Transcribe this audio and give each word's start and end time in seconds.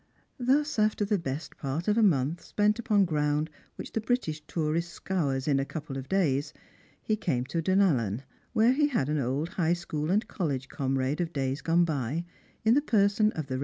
Thus, 0.39 0.79
after 0.79 1.05
the 1.05 1.19
best 1.19 1.57
part 1.57 1.87
of 1.87 1.95
a 1.95 2.01
month 2.01 2.41
spent 2.43 2.79
upon 2.79 3.05
ground 3.05 3.51
which 3.75 3.91
the 3.91 4.01
British 4.01 4.41
tourist 4.47 4.91
scours 4.91 5.47
in 5.47 5.59
a 5.59 5.63
couple 5.63 5.95
of 5.95 6.09
days, 6.09 6.53
he 7.03 7.15
came 7.15 7.45
to 7.45 7.61
Dunallen, 7.61 8.23
where 8.51 8.73
he 8.73 8.87
had 8.87 9.09
an 9.09 9.19
old 9.19 9.49
High 9.49 9.73
School 9.73 10.09
and 10.09 10.27
college 10.27 10.69
comrade 10.69 11.21
of 11.21 11.31
days 11.33 11.61
gone 11.61 11.85
by, 11.85 12.25
in 12.65 12.73
the 12.73 12.81
person 12.81 13.31
of 13.33 13.45
the 13.45 13.57
Kev. 13.57 13.59